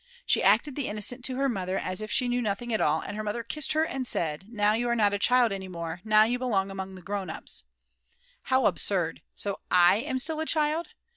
She 0.25 0.41
acted 0.41 0.75
the 0.75 0.87
innocent 0.87 1.23
to 1.25 1.35
her 1.35 1.47
mother, 1.47 1.77
as 1.77 2.01
if 2.01 2.09
she 2.09 2.27
knew 2.27 2.41
nothing 2.41 2.73
at 2.73 2.81
all, 2.81 3.01
and 3.01 3.15
her 3.15 3.21
mother 3.21 3.43
kissed 3.43 3.73
her 3.73 3.85
and 3.85 4.07
said, 4.07 4.47
now 4.49 4.73
you 4.73 4.89
are 4.89 4.95
not 4.95 5.13
a 5.13 5.19
child 5.19 5.51
any 5.51 5.67
more, 5.67 6.01
now 6.03 6.23
you 6.23 6.39
belong 6.39 6.71
among 6.71 6.95
the 6.95 7.03
grown 7.03 7.29
ups. 7.29 7.65
How 8.45 8.65
absurd, 8.65 9.21
so 9.35 9.59
I 9.69 9.97
am 9.97 10.17
still 10.17 10.39
a 10.39 10.45
child! 10.47 10.87